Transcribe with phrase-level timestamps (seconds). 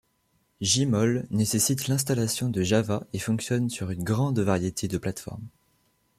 [0.61, 5.45] Jmol nécessite l'installation de Java et fonctionne sur une grande variété de plates-formes.